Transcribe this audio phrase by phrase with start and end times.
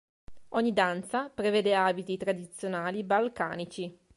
[0.55, 3.95] Ogni danza prevede abiti tradizionali balcanici.